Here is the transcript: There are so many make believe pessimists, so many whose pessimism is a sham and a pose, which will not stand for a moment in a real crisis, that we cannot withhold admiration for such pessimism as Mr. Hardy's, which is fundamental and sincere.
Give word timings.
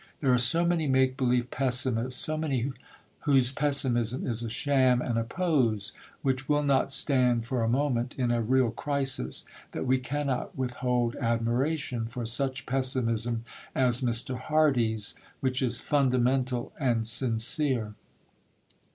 There 0.19 0.33
are 0.33 0.37
so 0.39 0.65
many 0.65 0.87
make 0.87 1.15
believe 1.15 1.51
pessimists, 1.51 2.19
so 2.19 2.35
many 2.35 2.73
whose 3.19 3.51
pessimism 3.51 4.25
is 4.25 4.41
a 4.41 4.49
sham 4.49 4.99
and 4.99 5.19
a 5.19 5.23
pose, 5.23 5.91
which 6.23 6.49
will 6.49 6.63
not 6.63 6.91
stand 6.91 7.45
for 7.45 7.61
a 7.61 7.69
moment 7.69 8.15
in 8.17 8.31
a 8.31 8.41
real 8.41 8.71
crisis, 8.71 9.45
that 9.73 9.85
we 9.85 9.99
cannot 9.99 10.57
withhold 10.57 11.15
admiration 11.17 12.07
for 12.07 12.25
such 12.25 12.65
pessimism 12.65 13.45
as 13.75 14.01
Mr. 14.01 14.39
Hardy's, 14.39 15.13
which 15.39 15.61
is 15.61 15.81
fundamental 15.81 16.73
and 16.79 17.05
sincere. 17.05 17.93